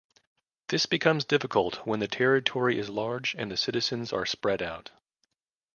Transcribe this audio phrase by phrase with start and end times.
[0.69, 4.89] This becomes difficult when the territory is large and the citizens are spread out.